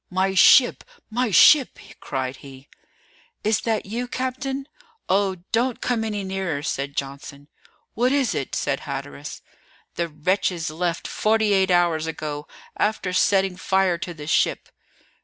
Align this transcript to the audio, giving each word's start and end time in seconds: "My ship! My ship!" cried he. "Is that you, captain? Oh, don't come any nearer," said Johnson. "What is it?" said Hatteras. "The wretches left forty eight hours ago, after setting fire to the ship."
"My 0.09 0.33
ship! 0.33 0.83
My 1.11 1.29
ship!" 1.29 1.77
cried 1.99 2.37
he. 2.37 2.67
"Is 3.43 3.61
that 3.61 3.85
you, 3.85 4.07
captain? 4.07 4.65
Oh, 5.07 5.35
don't 5.51 5.79
come 5.79 6.03
any 6.03 6.23
nearer," 6.23 6.63
said 6.63 6.95
Johnson. 6.97 7.49
"What 7.93 8.11
is 8.11 8.33
it?" 8.33 8.55
said 8.55 8.79
Hatteras. 8.79 9.43
"The 9.97 10.07
wretches 10.07 10.71
left 10.71 11.07
forty 11.07 11.53
eight 11.53 11.69
hours 11.69 12.07
ago, 12.07 12.47
after 12.75 13.13
setting 13.13 13.57
fire 13.57 13.99
to 13.99 14.11
the 14.15 14.25
ship." 14.25 14.69